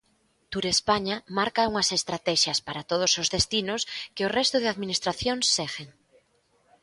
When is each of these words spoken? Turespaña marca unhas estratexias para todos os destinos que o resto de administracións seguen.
Turespaña 0.53 1.15
marca 1.37 1.69
unhas 1.71 1.89
estratexias 1.97 2.59
para 2.67 2.85
todos 2.91 3.11
os 3.21 3.27
destinos 3.35 3.81
que 4.15 4.25
o 4.27 4.33
resto 4.37 4.57
de 4.59 4.71
administracións 4.73 5.45
seguen. 5.55 5.89